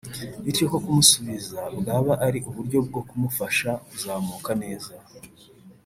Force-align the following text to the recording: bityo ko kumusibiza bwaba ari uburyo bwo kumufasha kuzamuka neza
bityo 0.43 0.65
ko 0.71 0.77
kumusibiza 0.83 1.59
bwaba 1.79 2.13
ari 2.27 2.39
uburyo 2.49 2.79
bwo 2.87 3.01
kumufasha 3.09 3.69
kuzamuka 3.87 4.51
neza 4.61 4.91